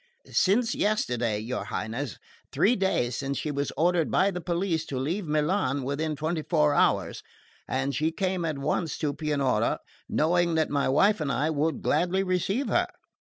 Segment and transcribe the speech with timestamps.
[0.31, 2.17] "Since yesterday, your Highness.
[2.51, 6.73] Three days since she was ordered by the police to leave Milan within twenty four
[6.73, 7.21] hours,
[7.67, 9.77] and she came at once to Pianura,
[10.09, 12.87] knowing that my wife and I would gladly receive her.